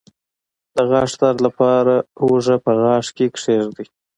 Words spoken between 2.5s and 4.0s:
په غاښ کیږدئ